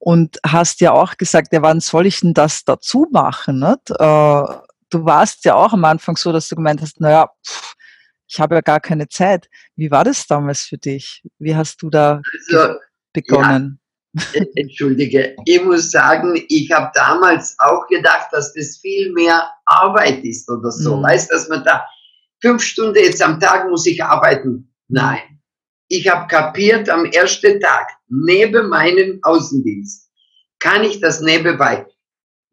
[0.00, 3.60] und hast ja auch gesagt, ja, wann soll ich denn das dazu machen?
[3.60, 3.90] Nicht?
[3.90, 4.44] Äh,
[4.90, 7.74] du warst ja auch am Anfang so, dass du gemeint hast, naja, pff,
[8.26, 9.48] ich habe ja gar keine Zeit.
[9.76, 11.22] Wie war das damals für dich?
[11.38, 12.74] Wie hast du da also,
[13.12, 13.78] begonnen?
[14.14, 19.50] Ja, äh, Entschuldige, ich muss sagen, ich habe damals auch gedacht, dass das viel mehr
[19.66, 20.96] Arbeit ist oder so.
[20.96, 21.02] Mhm.
[21.02, 21.86] Weißt, dass man da
[22.40, 24.72] fünf Stunden jetzt am Tag muss ich arbeiten.
[24.88, 25.39] Nein.
[25.92, 30.08] Ich habe kapiert am ersten Tag, neben meinem Außendienst,
[30.60, 31.84] kann ich das nebenbei.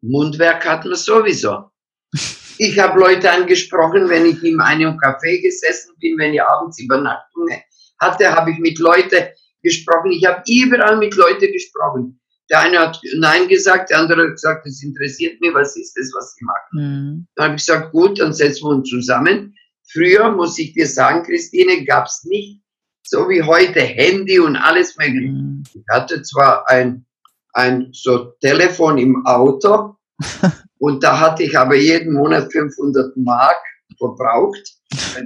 [0.02, 1.70] Mundwerk hat man sowieso.
[2.60, 7.62] Ich habe Leute angesprochen, wenn ich in einem Café gesessen bin, wenn ich abends Übernachtungen
[8.00, 9.28] hatte, habe ich mit Leuten
[9.62, 10.10] gesprochen.
[10.10, 12.20] Ich habe überall mit Leuten gesprochen.
[12.50, 16.10] Der eine hat Nein gesagt, der andere hat gesagt, das interessiert mich, was ist das,
[16.16, 16.72] was sie machen.
[16.72, 17.26] Mhm.
[17.36, 19.54] Dann habe ich gesagt, gut, dann setzen wir uns zusammen.
[19.92, 22.60] Früher, muss ich dir sagen, Christine, gab es nicht
[23.08, 25.34] so wie heute Handy und alles mögliche.
[25.74, 27.04] Ich hatte zwar ein,
[27.52, 29.96] ein so Telefon im Auto,
[30.78, 33.58] Und da hatte ich aber jeden Monat 500 Mark
[33.98, 34.76] verbraucht.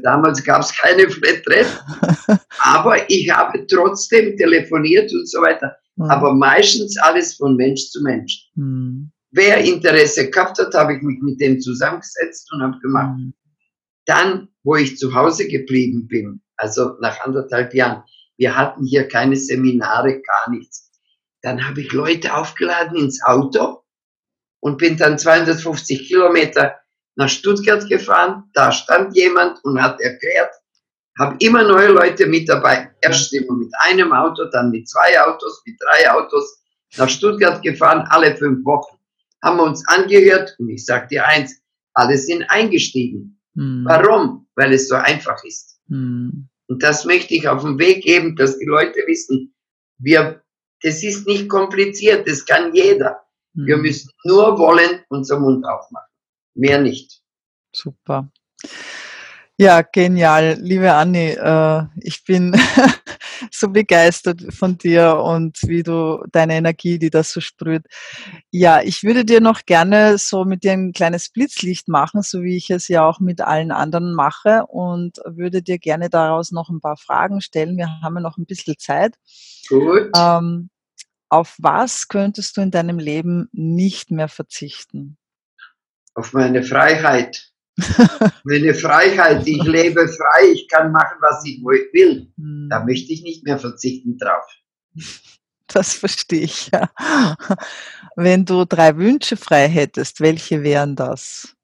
[0.03, 1.69] Damals gab es keine Flatrate.
[2.59, 5.77] Aber ich habe trotzdem telefoniert und so weiter.
[5.97, 6.05] Mhm.
[6.07, 8.49] Aber meistens alles von Mensch zu Mensch.
[8.55, 9.11] Mhm.
[9.31, 13.19] Wer Interesse gehabt hat, habe ich mich mit dem zusammengesetzt und habe gemacht.
[13.19, 13.35] Mhm.
[14.07, 18.05] Dann, wo ich zu Hause geblieben bin, also nach anderthalb Jahren,
[18.37, 20.91] wir hatten hier keine Seminare, gar nichts.
[21.43, 23.83] Dann habe ich Leute aufgeladen ins Auto
[24.61, 26.77] und bin dann 250 Kilometer
[27.17, 28.45] nach Stuttgart gefahren.
[28.55, 30.53] Da stand jemand und hat erklärt,
[31.19, 32.95] habe immer neue Leute mit dabei.
[33.01, 36.63] Erst immer mit einem Auto, dann mit zwei Autos, mit drei Autos.
[36.97, 38.99] Nach Stuttgart gefahren, alle fünf Wochen.
[39.43, 41.61] Haben wir uns angehört und ich sage dir eins,
[41.95, 43.41] alle sind eingestiegen.
[43.57, 43.85] Hm.
[43.85, 44.47] Warum?
[44.55, 45.81] Weil es so einfach ist.
[45.89, 46.49] Hm.
[46.73, 49.55] Und das möchte ich auf den Weg geben, dass die Leute wissen,
[49.99, 50.43] wir,
[50.81, 53.21] das ist nicht kompliziert, das kann jeder.
[53.53, 56.09] Wir müssen nur wollen, unser Mund aufmachen.
[56.55, 57.21] Mehr nicht.
[57.77, 58.33] Super.
[59.59, 61.33] Ja, genial, liebe Anni.
[61.33, 62.59] Äh, ich bin
[63.51, 67.87] so begeistert von dir und wie du deine Energie, die das so sprüht.
[68.51, 72.57] Ja, ich würde dir noch gerne so mit dir ein kleines Blitzlicht machen, so wie
[72.57, 76.81] ich es ja auch mit allen anderen mache und würde dir gerne daraus noch ein
[76.81, 77.77] paar Fragen stellen.
[77.77, 79.17] Wir haben ja noch ein bisschen Zeit.
[79.69, 80.11] Gut.
[80.17, 80.71] Ähm,
[81.29, 85.17] auf was könntest du in deinem Leben nicht mehr verzichten?
[86.15, 87.52] Auf meine Freiheit.
[88.45, 92.31] Meine Freiheit, ich lebe frei, ich kann machen, was ich will.
[92.37, 92.69] Hm.
[92.71, 94.45] Da möchte ich nicht mehr verzichten drauf.
[95.69, 96.91] Das verstehe ich, ja.
[98.15, 101.57] Wenn du drei Wünsche frei hättest, welche wären das?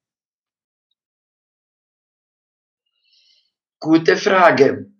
[3.79, 4.91] Gute Frage.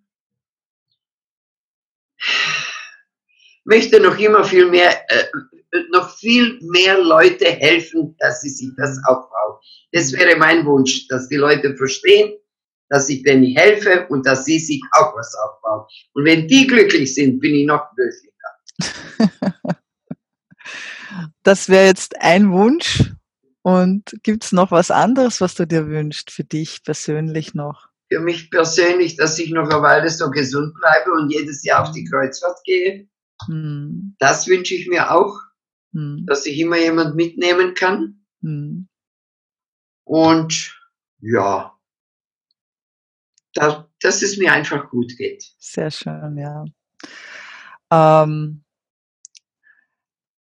[2.18, 5.26] Ich möchte noch immer viel mehr, äh,
[5.92, 9.60] noch viel mehr Leute helfen, dass sie sich das aufbauen.
[9.92, 12.38] Das wäre mein Wunsch, dass die Leute verstehen,
[12.90, 15.86] dass ich denen helfe und dass sie sich auch was aufbauen.
[16.14, 18.30] Und wenn die glücklich sind, bin ich noch glücklicher.
[21.44, 23.12] Das wäre jetzt ein Wunsch.
[23.62, 27.90] Und gibt es noch was anderes, was du dir wünschst für dich persönlich noch?
[28.12, 31.92] Für mich persönlich, dass ich noch eine Weile so gesund bleibe und jedes Jahr auf
[31.92, 33.08] die Kreuzfahrt gehe.
[33.46, 34.16] Hm.
[34.20, 35.38] Das wünsche ich mir auch,
[35.94, 36.26] hm.
[36.28, 38.26] dass ich immer jemand mitnehmen kann.
[38.42, 38.88] Hm.
[40.06, 40.76] Und
[41.22, 41.78] ja,
[43.54, 45.44] dass, dass es mir einfach gut geht.
[45.58, 46.66] Sehr schön, ja.
[47.92, 48.64] Ähm,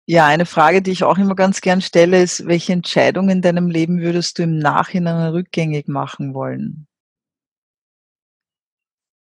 [0.06, 3.70] ja, eine Frage, die ich auch immer ganz gern stelle, ist, welche Entscheidung in deinem
[3.70, 6.88] Leben würdest du im Nachhinein rückgängig machen wollen?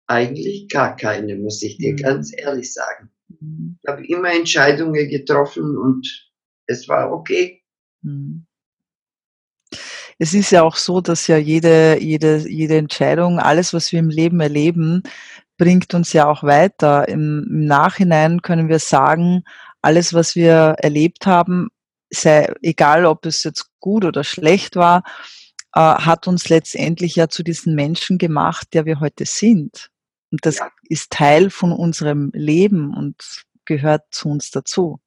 [0.06, 1.96] Eigentlich gar keine, muss ich dir mhm.
[1.96, 3.10] ganz ehrlich sagen.
[3.40, 3.78] Mhm.
[3.82, 6.30] Ich habe immer Entscheidungen getroffen und
[6.66, 7.62] es war okay.
[8.02, 8.46] Mhm
[10.18, 14.10] es ist ja auch so, dass ja jede, jede, jede Entscheidung, alles, was wir im
[14.10, 15.02] Leben erleben,
[15.56, 17.08] bringt uns ja auch weiter.
[17.08, 19.44] Im, Im, Nachhinein können wir sagen,
[19.80, 21.68] alles, was wir erlebt haben,
[22.10, 25.04] sei egal, ob es jetzt gut oder schlecht war,
[25.74, 29.90] äh, hat uns letztendlich ja zu diesen Menschen gemacht, der wir heute sind.
[30.30, 30.70] Und das ja.
[30.84, 35.00] ist Teil von unserem Leben und gehört zu uns dazu.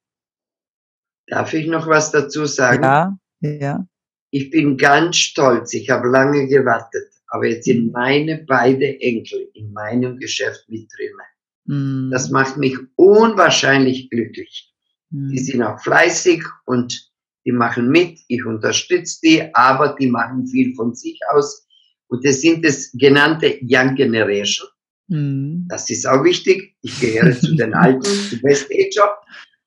[1.28, 2.84] Darf ich noch was dazu sagen?
[2.84, 3.88] Ja, ja.
[4.32, 9.74] Ich bin ganz stolz, ich habe lange gewartet, aber jetzt sind meine beide Enkel in
[9.74, 11.18] meinem Geschäft mit drin.
[11.66, 12.12] Mm.
[12.12, 14.74] Das macht mich unwahrscheinlich glücklich.
[15.10, 15.32] Mm.
[15.32, 17.12] Die sind auch fleißig und
[17.46, 21.68] die machen mit, ich unterstütze die, aber die machen viel von sich aus.
[22.08, 24.68] Und das sind das genannte Young Generation.
[25.12, 25.67] Mm.
[25.67, 26.76] Das ist auch wichtig.
[26.82, 29.17] Ich gehöre zu den Alten, zu Best Ager,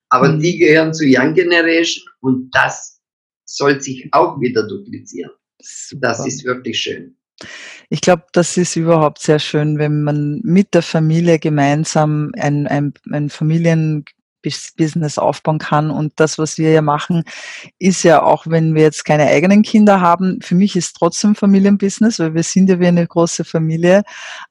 [0.08, 0.40] aber mm.
[0.40, 3.00] die gehören zu Young Generation und das
[3.44, 5.30] soll sich auch wieder duplizieren.
[5.60, 6.08] Super.
[6.08, 7.16] Das ist wirklich schön.
[7.90, 12.94] Ich glaube, das ist überhaupt sehr schön, wenn man mit der Familie gemeinsam ein, ein,
[13.10, 13.28] ein
[14.50, 15.90] Familienbusiness aufbauen kann.
[15.90, 17.24] Und das, was wir ja machen,
[17.78, 22.18] ist ja auch, wenn wir jetzt keine eigenen Kinder haben, für mich ist trotzdem Familienbusiness,
[22.18, 24.02] weil wir sind ja wie eine große Familie.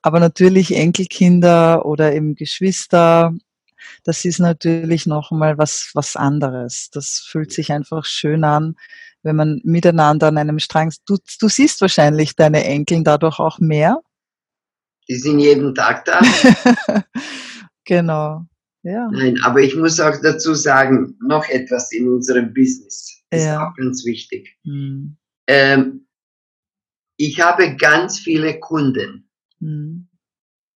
[0.02, 3.34] Aber natürlich Enkelkinder oder eben Geschwister
[4.06, 6.90] das ist natürlich nochmal was, was anderes.
[6.92, 8.76] Das fühlt sich einfach schön an,
[9.24, 14.00] wenn man miteinander an einem Strang, du, du siehst wahrscheinlich deine Enkeln dadurch auch mehr.
[15.08, 16.22] Die sind jeden Tag da.
[17.86, 18.46] genau.
[18.84, 19.10] Ja.
[19.12, 23.66] Nein, aber ich muss auch dazu sagen, noch etwas in unserem Business ist ja.
[23.66, 24.58] auch ganz wichtig.
[24.66, 25.18] Hm.
[25.48, 26.08] Ähm,
[27.18, 29.30] ich habe ganz viele Kunden,
[29.60, 30.10] hm.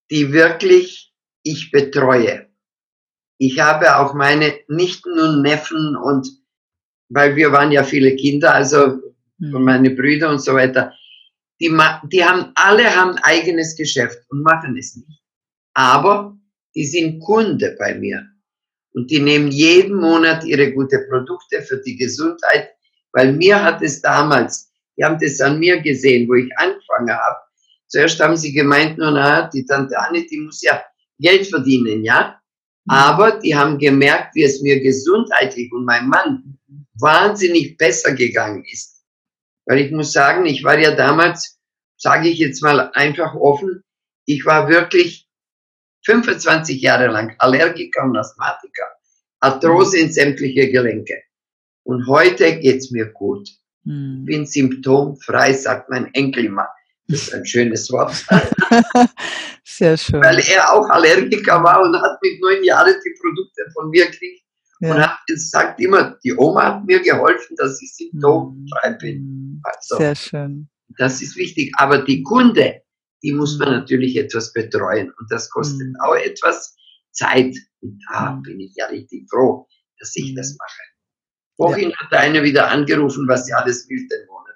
[0.10, 2.48] die wirklich ich betreue.
[3.40, 6.30] Ich habe auch meine Nichten und Neffen und
[7.10, 9.02] weil wir waren ja viele Kinder, also
[9.40, 9.64] hm.
[9.64, 10.94] meine Brüder und so weiter,
[11.60, 11.76] die,
[12.12, 15.22] die haben alle haben eigenes Geschäft und machen es nicht.
[15.74, 16.37] Aber
[16.78, 18.28] die sind Kunde bei mir
[18.94, 22.70] und die nehmen jeden Monat ihre gute Produkte für die Gesundheit,
[23.14, 27.38] weil mir hat es damals, die haben das an mir gesehen, wo ich angefangen habe.
[27.88, 30.84] Zuerst haben sie gemeint, nur na, die Tante Anne, die muss ja
[31.18, 32.40] Geld verdienen, ja.
[32.88, 36.60] Aber die haben gemerkt, wie es mir gesundheitlich und meinem Mann
[37.00, 39.04] wahnsinnig besser gegangen ist.
[39.66, 41.60] Weil ich muss sagen, ich war ja damals,
[41.98, 43.84] sage ich jetzt mal einfach offen,
[44.26, 45.27] ich war wirklich
[46.06, 48.86] 25 Jahre lang Allergiker und Asthmatiker,
[49.40, 51.22] Arthrose in sämtliche Gelenke.
[51.84, 53.50] Und heute geht's mir gut.
[53.86, 54.26] Hm.
[54.26, 56.68] Bin symptomfrei, sagt mein Enkel immer.
[57.08, 58.26] Das ist ein schönes Wort.
[59.64, 60.22] Sehr schön.
[60.22, 64.44] Weil er auch Allergiker war und hat mit neun Jahren die Produkte von mir gekriegt.
[64.80, 64.94] Ja.
[64.94, 69.62] Und hat gesagt immer, die Oma hat mir geholfen, dass ich symptomfrei bin.
[69.64, 70.70] Also, Sehr schön.
[70.98, 71.72] Das ist wichtig.
[71.78, 72.82] Aber die Kunde,
[73.24, 75.12] die muss man natürlich etwas betreuen.
[75.20, 75.96] Und das kostet mhm.
[76.04, 76.76] auch etwas
[77.12, 77.56] Zeit.
[77.82, 78.42] Und da mhm.
[78.44, 79.68] bin ich ja richtig froh,
[80.00, 80.36] dass ich mhm.
[80.36, 80.82] das mache.
[81.58, 81.98] Vorhin ja.
[81.98, 84.44] hat einer wieder angerufen, was sie alles will den Monat.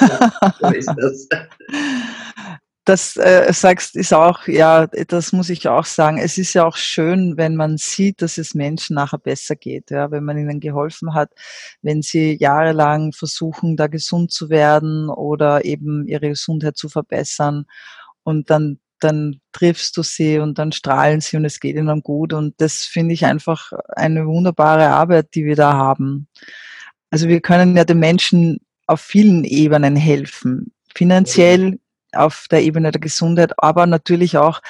[0.00, 1.28] Ja, so ist das.
[2.84, 6.18] das äh, sagst, ist auch, ja, das muss ich auch sagen.
[6.18, 10.10] Es ist ja auch schön, wenn man sieht, dass es Menschen nachher besser geht, ja,
[10.10, 11.30] wenn man ihnen geholfen hat,
[11.82, 17.64] wenn sie jahrelang versuchen, da gesund zu werden oder eben ihre Gesundheit zu verbessern
[18.22, 22.32] und dann dann triffst du sie und dann strahlen sie und es geht ihnen gut.
[22.32, 26.26] Und das finde ich einfach eine wunderbare Arbeit, die wir da haben.
[27.10, 30.72] Also wir können ja den Menschen auf vielen Ebenen helfen.
[30.94, 31.78] Finanziell,
[32.16, 34.60] auf der Ebene der Gesundheit, aber natürlich auch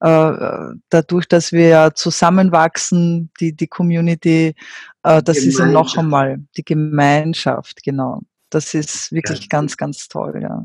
[0.00, 4.54] äh, dadurch, dass wir ja zusammenwachsen, die, die Community,
[5.02, 8.22] äh, das ist ja noch einmal die Gemeinschaft, genau.
[8.50, 10.64] Das ist wirklich ganz, ganz toll, ja.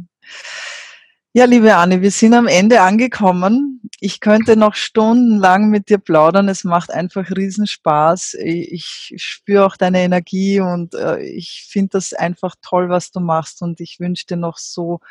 [1.32, 3.82] Ja, liebe Anne, wir sind am Ende angekommen.
[4.00, 6.50] Ich könnte noch stundenlang mit dir plaudern.
[6.50, 8.34] Es macht einfach Riesenspaß.
[8.34, 13.62] Ich spüre auch deine Energie und äh, ich finde das einfach toll, was du machst.
[13.62, 15.02] Und ich wünsche dir noch so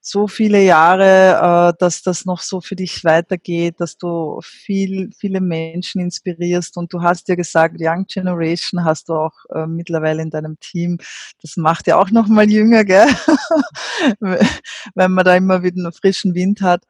[0.00, 5.40] so viele Jahre, äh, dass das noch so für dich weitergeht, dass du viel, viele
[5.40, 6.76] Menschen inspirierst.
[6.76, 10.98] Und du hast ja gesagt, Young Generation hast du auch äh, mittlerweile in deinem Team.
[11.42, 13.08] Das macht ja auch noch mal jünger, gell?
[14.94, 16.84] wenn man da immer wieder einen frischen Wind hat.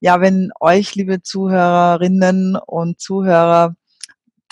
[0.00, 3.76] Ja, wenn euch, liebe Zuhörerinnen und Zuhörer,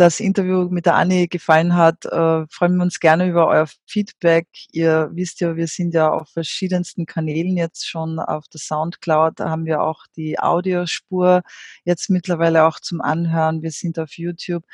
[0.01, 4.49] das Interview mit der Anni gefallen hat, äh, freuen wir uns gerne über euer Feedback.
[4.73, 9.41] Ihr wisst ja, wir sind ja auf verschiedensten Kanälen jetzt schon auf der Soundcloud.
[9.41, 11.43] Da haben wir auch die Audiospur
[11.85, 13.63] jetzt mittlerweile auch zum Anhören.
[13.63, 14.65] Wir sind auf YouTube.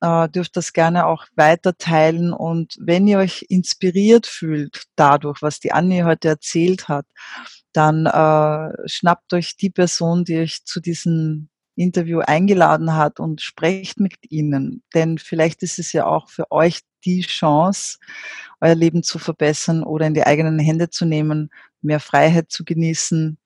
[0.00, 2.32] Äh, dürft das gerne auch weiter teilen.
[2.32, 7.06] Und wenn ihr euch inspiriert fühlt dadurch, was die Anni heute erzählt hat,
[7.72, 13.98] dann äh, schnappt euch die Person, die euch zu diesem Interview eingeladen hat und sprecht
[13.98, 14.82] mit ihnen.
[14.94, 17.98] Denn vielleicht ist es ja auch für euch die Chance,
[18.60, 21.50] euer Leben zu verbessern oder in die eigenen Hände zu nehmen,
[21.80, 23.38] mehr Freiheit zu genießen,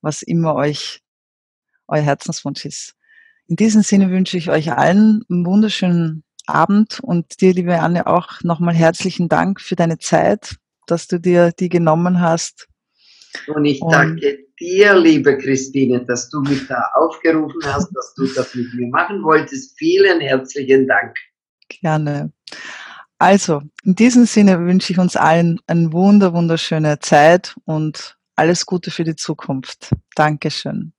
[0.00, 1.00] was immer euch
[1.86, 2.94] euer Herzenswunsch ist.
[3.46, 8.42] In diesem Sinne wünsche ich euch allen einen wunderschönen Abend und dir, liebe Anne, auch
[8.42, 10.56] nochmal herzlichen Dank für deine Zeit,
[10.86, 12.68] dass du dir die genommen hast.
[13.48, 18.54] Und ich danke dir, liebe Christine, dass du mich da aufgerufen hast, dass du das
[18.54, 19.76] mit mir machen wolltest.
[19.78, 21.16] Vielen herzlichen Dank.
[21.68, 22.32] Gerne.
[23.18, 28.90] Also, in diesem Sinne wünsche ich uns allen eine wunder, wunderschöne Zeit und alles Gute
[28.90, 29.90] für die Zukunft.
[30.14, 30.92] Dankeschön.